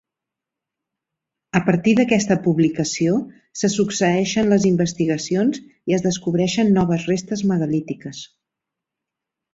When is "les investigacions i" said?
4.55-5.99